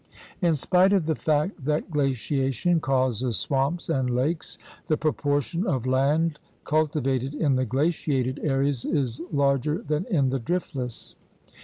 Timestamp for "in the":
7.35-7.65, 10.07-10.39